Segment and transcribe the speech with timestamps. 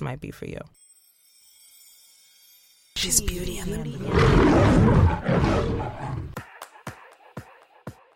[0.00, 0.60] might be for you.
[2.96, 4.00] She's beauty and the Beast.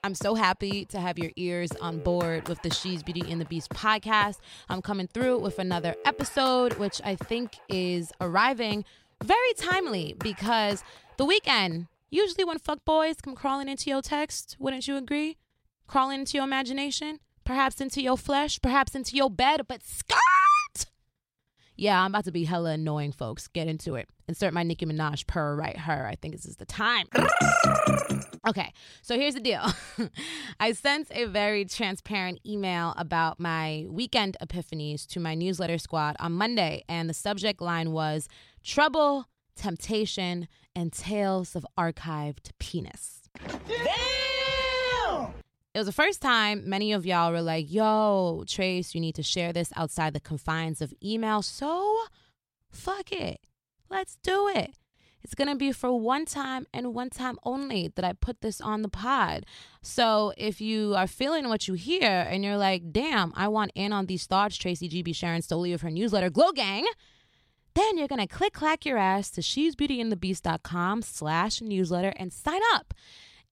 [0.02, 3.44] I'm so happy to have your ears on board with the She's Beauty and the
[3.44, 4.38] Beast podcast.
[4.70, 8.86] I'm coming through with another episode, which I think is arriving
[9.22, 10.82] very timely because
[11.18, 15.36] the weekend, usually when fuck boys come crawling into your text, wouldn't you agree?
[15.86, 20.29] Crawling into your imagination, perhaps into your flesh, perhaps into your bed, but skirt!
[21.80, 23.48] Yeah, I'm about to be hella annoying, folks.
[23.48, 24.06] Get into it.
[24.28, 26.06] Insert my Nicki Minaj purr right her.
[26.06, 27.06] I think this is the time.
[28.46, 29.64] okay, so here's the deal.
[30.60, 36.32] I sent a very transparent email about my weekend epiphanies to my newsletter squad on
[36.32, 38.28] Monday, and the subject line was
[38.62, 39.24] Trouble,
[39.56, 43.22] Temptation, and Tales of Archived Penis.
[43.66, 44.19] Damn!
[45.80, 49.50] Was the first time many of y'all were like, yo, Trace, you need to share
[49.50, 51.40] this outside the confines of email.
[51.40, 52.02] So
[52.70, 53.40] fuck it.
[53.88, 54.74] Let's do it.
[55.22, 58.60] It's going to be for one time and one time only that I put this
[58.60, 59.46] on the pod.
[59.80, 63.92] So if you are feeling what you hear and you're like, damn, I want in
[63.92, 65.02] on these thoughts Tracy G.
[65.02, 65.14] B.
[65.14, 66.86] Sharon Stoley of her newsletter, Glow Gang,
[67.74, 72.92] then you're going to click clack your ass to she'sbeautyandthebeast.com slash newsletter and sign up.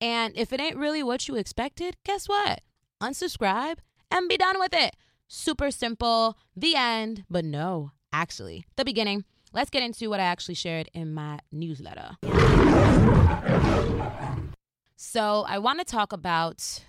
[0.00, 2.60] And if it ain't really what you expected, guess what?
[3.03, 3.78] Unsubscribe
[4.10, 4.97] and be done with it.
[5.26, 6.38] Super simple.
[6.56, 7.25] The end.
[7.28, 9.25] But no, actually, the beginning.
[9.53, 12.16] Let's get into what I actually shared in my newsletter.
[14.97, 16.84] So, I want to talk about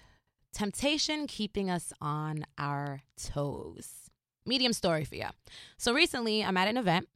[0.51, 4.09] temptation keeping us on our toes.
[4.45, 5.27] Medium story for you.
[5.77, 7.07] So, recently I'm at an event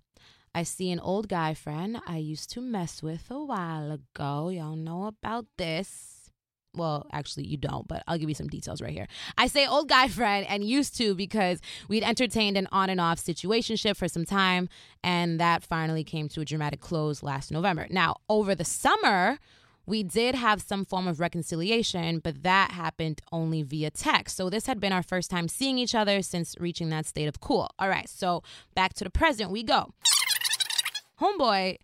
[0.55, 4.49] I see an old guy friend I used to mess with a while ago.
[4.49, 6.29] Y'all know about this.
[6.75, 9.07] Well, actually, you don't, but I'll give you some details right here.
[9.37, 13.19] I say old guy friend and used to because we'd entertained an on and off
[13.19, 14.69] situationship for some time,
[15.03, 17.87] and that finally came to a dramatic close last November.
[17.89, 19.37] Now, over the summer,
[19.85, 24.37] we did have some form of reconciliation, but that happened only via text.
[24.37, 27.39] So this had been our first time seeing each other since reaching that state of
[27.39, 27.69] cool.
[27.77, 28.41] All right, so
[28.75, 29.93] back to the present we go.
[31.23, 31.77] Homeboy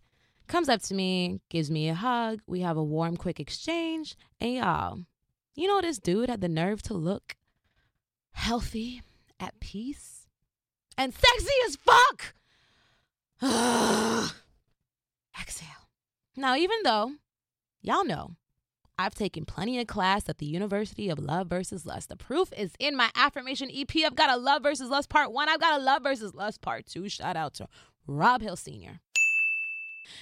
[0.48, 2.42] comes up to me, gives me a hug.
[2.46, 4.18] We have a warm, quick exchange.
[4.42, 5.00] And y'all,
[5.56, 7.38] you know, this dude had the nerve to look
[8.32, 9.02] healthy,
[9.40, 10.28] at peace,
[10.98, 12.34] and sexy as fuck.
[15.42, 15.88] Exhale.
[16.36, 17.14] Now, even though
[17.82, 18.36] y'all know
[18.98, 22.10] I've taken plenty of class at the University of Love versus Lust.
[22.10, 23.90] The proof is in my affirmation EP.
[24.06, 25.48] I've got a Love versus Lust part one.
[25.48, 27.08] I've got a Love versus Lust part two.
[27.08, 27.70] Shout out to
[28.06, 29.00] Rob Hill Sr.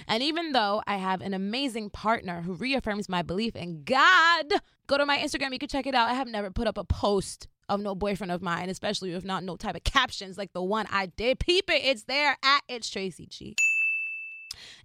[0.08, 4.54] And even though I have an amazing partner who reaffirms my belief in God,
[4.88, 5.54] go to my Instagram.
[5.54, 6.10] You can check it out.
[6.10, 9.44] I have never put up a post of no boyfriend of mine, especially if not
[9.44, 11.40] no type of captions like the one I did.
[11.40, 11.84] Peep it.
[11.84, 13.56] It's there at It's Tracy G.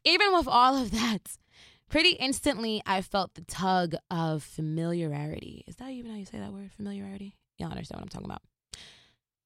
[0.04, 1.36] Even with all of that,
[1.88, 5.64] pretty instantly I felt the tug of familiarity.
[5.66, 6.70] Is that even how you say that word?
[6.76, 7.36] Familiarity?
[7.58, 8.42] Y'all understand what I'm talking about.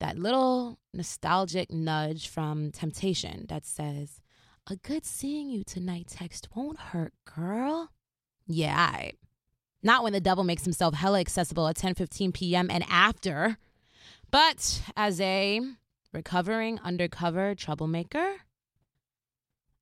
[0.00, 4.20] That little nostalgic nudge from temptation that says,
[4.68, 7.90] a good seeing you tonight text won't hurt, girl.
[8.46, 9.12] Yeah, I.
[9.82, 12.70] Not when the devil makes himself hella accessible at 10:15 p.m.
[12.70, 13.58] and after.
[14.30, 15.60] But as a
[16.12, 18.36] recovering undercover troublemaker,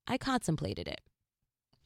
[0.06, 1.00] I contemplated it.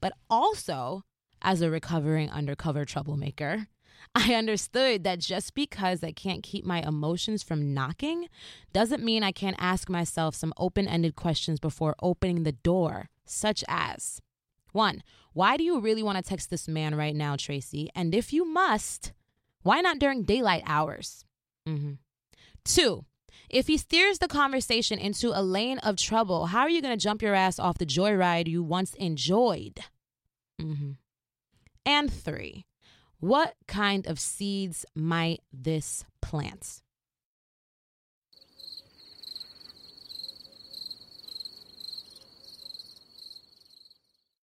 [0.01, 1.05] But also,
[1.41, 3.69] as a recovering undercover troublemaker,
[4.15, 8.29] I understood that just because I can't keep my emotions from knocking
[8.73, 13.65] doesn't mean I can't ask myself some open ended questions before opening the door, such
[13.69, 14.21] as
[14.73, 15.03] one,
[15.33, 17.91] why do you really want to text this man right now, Tracy?
[17.95, 19.13] And if you must,
[19.63, 21.25] why not during daylight hours?
[21.67, 21.95] Mm-hmm.
[22.65, 23.05] Two,
[23.49, 27.03] if he steers the conversation into a lane of trouble, how are you going to
[27.03, 29.81] jump your ass off the joyride you once enjoyed?
[30.61, 30.93] Mm-hmm.
[31.87, 32.67] And three,
[33.21, 36.83] what kind of seeds might this plant?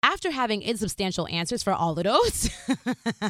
[0.02, 2.50] After having insubstantial answers for all of those,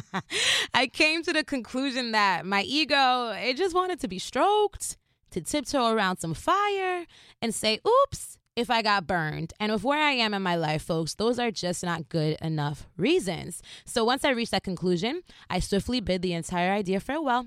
[0.73, 4.97] I came to the conclusion that my ego, it just wanted to be stroked,
[5.31, 7.05] to tiptoe around some fire
[7.41, 9.53] and say, oops, if I got burned.
[9.59, 12.87] And with where I am in my life, folks, those are just not good enough
[12.97, 13.61] reasons.
[13.85, 17.45] So once I reached that conclusion, I swiftly bid the entire idea farewell,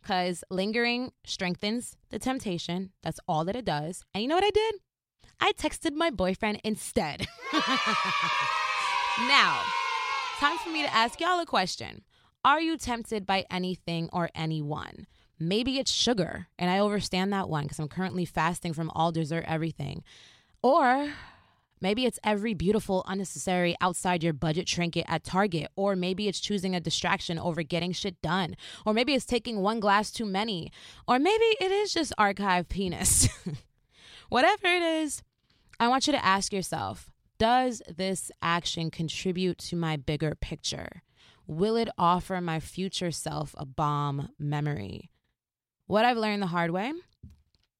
[0.00, 2.90] because lingering strengthens the temptation.
[3.02, 4.04] That's all that it does.
[4.14, 4.76] And you know what I did?
[5.40, 7.26] I texted my boyfriend instead.
[9.28, 9.60] now,
[10.38, 12.04] time for me to ask y'all a question.
[12.44, 15.06] Are you tempted by anything or anyone?
[15.42, 19.44] Maybe it's sugar, and I understand that one because I'm currently fasting from all dessert
[19.48, 20.04] everything.
[20.62, 21.12] Or
[21.80, 25.68] maybe it's every beautiful, unnecessary, outside your budget trinket at Target.
[25.74, 28.54] Or maybe it's choosing a distraction over getting shit done.
[28.86, 30.70] Or maybe it's taking one glass too many.
[31.08, 33.28] Or maybe it is just archive penis.
[34.28, 35.24] Whatever it is,
[35.80, 41.02] I want you to ask yourself Does this action contribute to my bigger picture?
[41.48, 45.10] Will it offer my future self a bomb memory?
[45.92, 46.90] What I've learned the hard way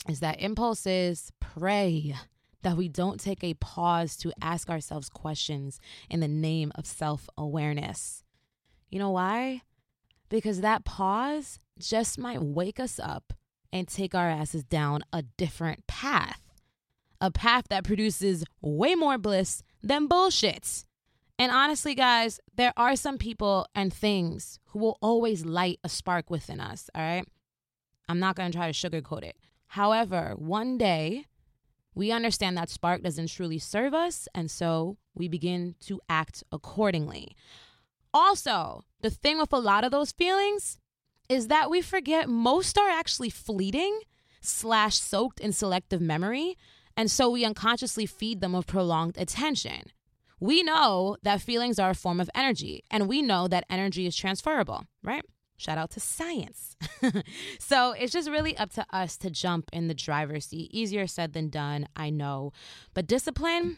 [0.06, 2.14] is that impulses pray
[2.60, 5.80] that we don't take a pause to ask ourselves questions
[6.10, 8.22] in the name of self awareness.
[8.90, 9.62] You know why?
[10.28, 13.32] Because that pause just might wake us up
[13.72, 16.42] and take our asses down a different path.
[17.18, 20.84] A path that produces way more bliss than bullshit.
[21.38, 26.28] And honestly, guys, there are some people and things who will always light a spark
[26.28, 27.26] within us, all right?
[28.08, 29.36] I'm not going to try to sugarcoat it.
[29.68, 31.26] However, one day
[31.94, 37.36] we understand that spark doesn't truly serve us, and so we begin to act accordingly.
[38.14, 40.78] Also, the thing with a lot of those feelings
[41.28, 44.00] is that we forget most are actually fleeting
[44.40, 46.56] slash soaked in selective memory,
[46.96, 49.82] and so we unconsciously feed them with prolonged attention.
[50.40, 54.16] We know that feelings are a form of energy, and we know that energy is
[54.16, 55.24] transferable, right?
[55.62, 56.76] Shout out to science.
[57.60, 60.74] so it's just really up to us to jump in the driver's seat.
[60.74, 62.52] Easier said than done, I know.
[62.94, 63.76] But discipline,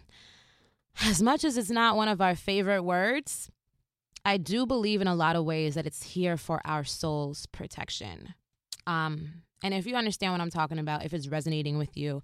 [1.04, 3.50] as much as it's not one of our favorite words,
[4.25, 8.32] I do believe in a lot of ways that it's here for our soul's protection.
[8.86, 12.22] Um, and if you understand what I'm talking about, if it's resonating with you,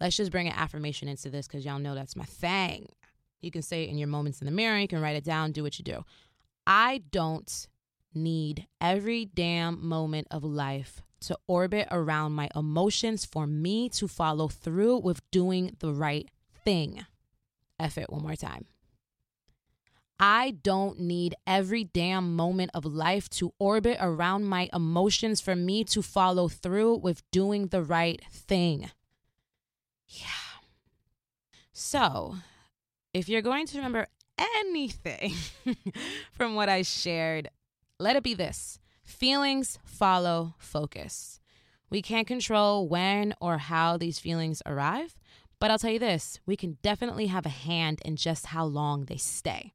[0.00, 2.88] let's just bring an affirmation into this because y'all know that's my thing.
[3.42, 5.52] You can say it in your moments in the mirror, you can write it down,
[5.52, 6.06] do what you do.
[6.66, 7.68] I don't
[8.14, 14.48] need every damn moment of life to orbit around my emotions for me to follow
[14.48, 16.28] through with doing the right
[16.64, 17.04] thing.
[17.78, 18.66] F it one more time.
[20.18, 25.82] I don't need every damn moment of life to orbit around my emotions for me
[25.84, 28.90] to follow through with doing the right thing.
[30.06, 30.26] Yeah.
[31.72, 32.36] So,
[33.12, 34.06] if you're going to remember
[34.38, 35.34] anything
[36.32, 37.50] from what I shared
[38.02, 41.40] let it be this feelings follow focus.
[41.90, 45.14] We can't control when or how these feelings arrive,
[45.60, 49.04] but I'll tell you this we can definitely have a hand in just how long
[49.04, 49.72] they stay.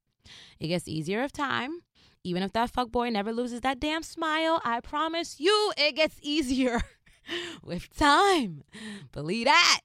[0.59, 1.81] It gets easier with time.
[2.23, 6.81] Even if that fuckboy never loses that damn smile, I promise you it gets easier
[7.63, 8.63] with time.
[9.13, 9.81] Believe that.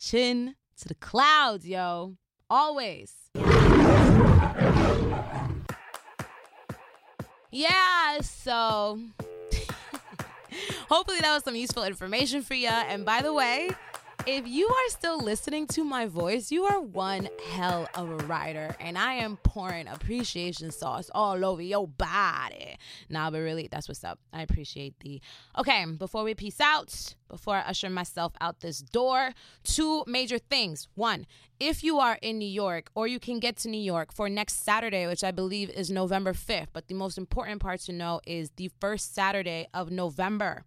[0.00, 2.16] Chin to the clouds, yo.
[2.50, 3.30] Always.
[7.54, 8.98] Yeah, so
[10.88, 12.66] hopefully that was some useful information for you.
[12.66, 13.70] And by the way,
[14.26, 18.74] if you are still listening to my voice, you are one hell of a writer,
[18.80, 22.78] and I am pouring appreciation sauce all over your body.
[23.10, 24.18] Nah, but really, that's what's up.
[24.32, 25.20] I appreciate the.
[25.58, 30.88] Okay, before we peace out, before I usher myself out this door, two major things.
[30.94, 31.26] One,
[31.60, 34.64] if you are in New York or you can get to New York for next
[34.64, 38.50] Saturday, which I believe is November 5th, but the most important part to know is
[38.56, 40.64] the first Saturday of November.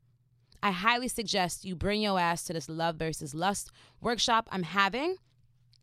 [0.62, 3.72] I highly suggest you bring your ass to this Love versus Lust
[4.02, 5.18] workshop I'm having,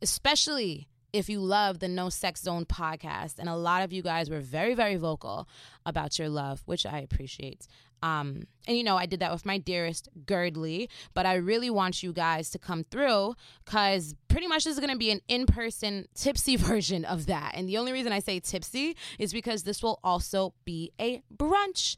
[0.03, 3.39] especially if you love the No Sex Zone podcast.
[3.39, 5.49] And a lot of you guys were very, very vocal
[5.87, 7.69] about your love, which I appreciate.
[8.03, 12.03] Um, and you know, I did that with my dearest Girdley, but I really want
[12.03, 15.47] you guys to come through because pretty much this is going to be an in
[15.47, 17.53] person tipsy version of that.
[17.55, 21.97] And the only reason I say tipsy is because this will also be a brunch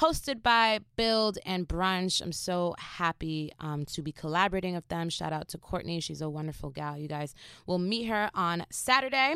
[0.00, 2.20] hosted by Build and Brunch.
[2.20, 5.08] I'm so happy um, to be collaborating with them.
[5.08, 6.00] Shout out to Courtney.
[6.00, 6.96] She's a wonderful gal.
[6.96, 7.34] You guys
[7.66, 9.34] will meet her on Saturday.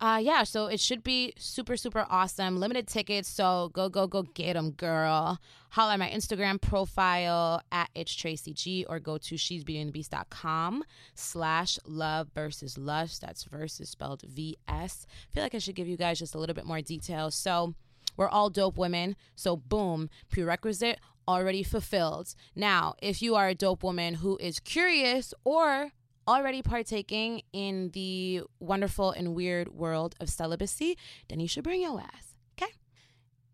[0.00, 2.58] Uh, yeah, so it should be super, super awesome.
[2.58, 5.38] Limited tickets, so go, go, go get them, girl.
[5.72, 10.84] Holla at my Instagram profile at it's Tracy G or go to she'sbeautyandthebeast.com
[11.14, 13.20] slash love versus lust.
[13.20, 15.06] That's versus spelled V-S.
[15.10, 17.30] I feel like I should give you guys just a little bit more detail.
[17.30, 17.74] So
[18.20, 19.16] we're all dope women.
[19.34, 22.34] So, boom, prerequisite already fulfilled.
[22.54, 25.92] Now, if you are a dope woman who is curious or
[26.28, 30.98] already partaking in the wonderful and weird world of celibacy,
[31.30, 32.34] then you should bring your ass.
[32.60, 32.72] Okay?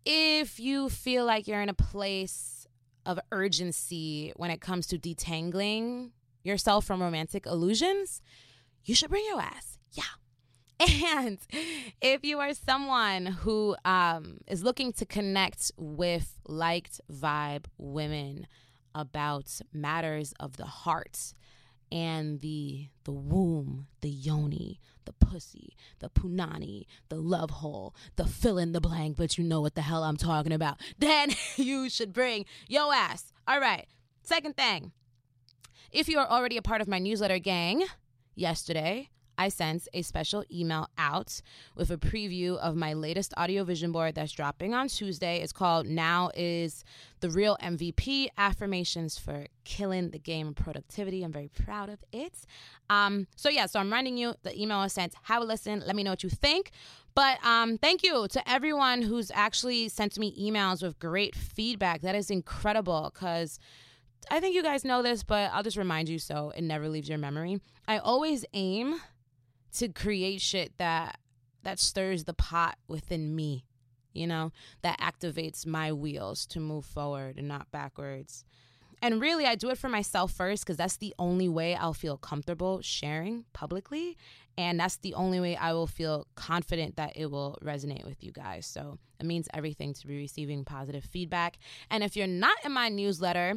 [0.05, 2.67] If you feel like you're in a place
[3.05, 6.11] of urgency when it comes to detangling
[6.43, 8.21] yourself from romantic illusions,
[8.83, 9.79] you should bring your ass.
[9.93, 10.03] Yeah.
[11.05, 11.39] And
[12.01, 18.47] if you are someone who um, is looking to connect with liked vibe women
[18.93, 21.33] about matters of the heart
[21.91, 28.57] and the the womb, the yoni, the pussy, the punani, the love hole, the fill
[28.57, 32.13] in the blank, but you know what the hell I'm talking about, then you should
[32.13, 33.33] bring yo ass.
[33.47, 33.87] All right.
[34.21, 34.91] Second thing,
[35.91, 37.85] if you are already a part of my newsletter gang,
[38.35, 41.41] yesterday I sent a special email out
[41.75, 45.37] with a preview of my latest audio vision board that's dropping on Tuesday.
[45.37, 46.83] It's called Now is
[47.19, 51.23] the Real MVP Affirmations for Killing the Game Productivity.
[51.23, 52.33] I'm very proud of it.
[52.89, 55.13] Um, so, yeah, so I'm writing you the email I sent.
[55.23, 55.83] Have a listen.
[55.85, 56.71] Let me know what you think.
[57.13, 62.01] But um, thank you to everyone who's actually sent me emails with great feedback.
[62.01, 63.59] That is incredible because.
[64.29, 67.07] I think you guys know this, but I'll just remind you so it never leaves
[67.07, 67.61] your memory.
[67.87, 68.99] I always aim
[69.77, 71.19] to create shit that
[71.63, 73.65] that stirs the pot within me,
[74.13, 74.51] you know,
[74.83, 78.45] that activates my wheels to move forward and not backwards.
[79.01, 82.17] And really, I do it for myself first because that's the only way I'll feel
[82.17, 84.17] comfortable sharing publicly.
[84.57, 88.31] And that's the only way I will feel confident that it will resonate with you
[88.31, 88.65] guys.
[88.65, 91.59] So it means everything to be receiving positive feedback.
[91.91, 93.53] And if you're not in my newsletter,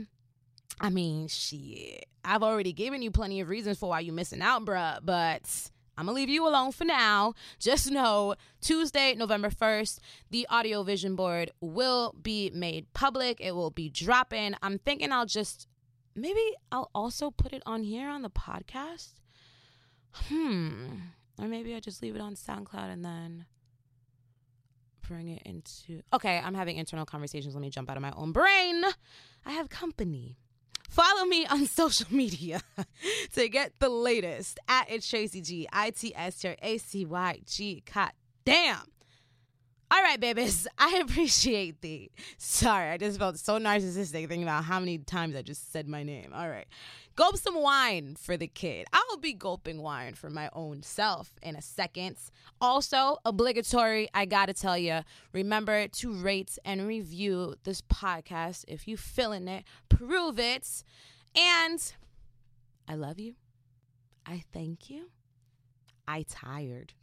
[0.78, 4.66] I mean, shit, I've already given you plenty of reasons for why you're missing out,
[4.66, 4.98] bruh.
[5.02, 7.34] But I'm gonna leave you alone for now.
[7.58, 9.98] Just know Tuesday, November 1st,
[10.30, 13.40] the audio vision board will be made public.
[13.40, 14.54] It will be dropping.
[14.62, 15.66] I'm thinking I'll just
[16.14, 16.40] maybe
[16.72, 19.14] I'll also put it on here on the podcast.
[20.12, 20.96] Hmm.
[21.40, 23.46] Or maybe I just leave it on SoundCloud and then
[25.06, 27.54] bring it into Okay, I'm having internal conversations.
[27.54, 28.84] Let me jump out of my own brain.
[29.44, 30.36] I have company.
[30.90, 32.60] Follow me on social media
[33.34, 37.82] to get the latest at it's Tracy G I T S A C Y G.
[37.94, 38.10] God
[38.44, 38.82] damn.
[39.92, 40.68] All right, babies.
[40.78, 42.12] I appreciate thee.
[42.38, 46.04] Sorry, I just felt so narcissistic thinking about how many times I just said my
[46.04, 46.32] name.
[46.32, 46.66] All right.
[47.16, 48.86] Gulp some wine for the kid.
[48.92, 52.16] I will be gulping wine for my own self in a second.
[52.60, 55.00] Also, obligatory, I gotta tell you,
[55.32, 59.64] remember to rate and review this podcast if you feeling it.
[59.88, 60.84] Prove it.
[61.36, 61.92] And
[62.88, 63.34] I love you.
[64.24, 65.10] I thank you.
[66.06, 66.92] I tired.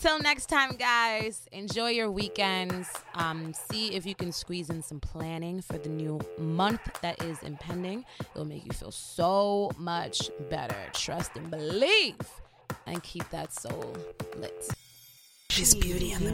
[0.00, 2.88] Till next time, guys, enjoy your weekends.
[3.16, 7.42] Um, see if you can squeeze in some planning for the new month that is
[7.42, 8.06] impending.
[8.34, 10.74] It'll make you feel so much better.
[10.94, 12.16] Trust and believe,
[12.86, 13.94] and keep that soul
[14.38, 14.70] lit.
[15.50, 16.32] She's beauty and the